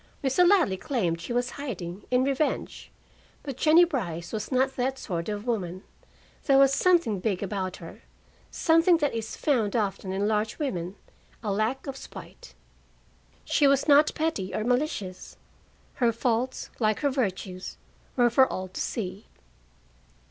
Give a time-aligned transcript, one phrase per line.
[0.23, 0.49] Mr.
[0.49, 2.89] Ladley claimed she was hiding, in revenge.
[3.43, 5.83] But Jennie Brice was not that sort of woman;
[6.45, 8.01] there was something big about her,
[8.49, 10.95] something that is found often in large women
[11.43, 12.55] a lack of spite.
[13.45, 15.37] She was not petty or malicious.
[15.93, 17.77] Her faults, like her virtues,
[18.15, 19.27] were for all to see.